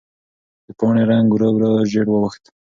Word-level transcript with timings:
د 0.65 0.67
پاڼې 0.77 1.03
رنګ 1.11 1.27
ورو 1.31 1.49
ورو 1.55 1.71
ژېړ 1.91 2.07
واوښت. 2.09 2.43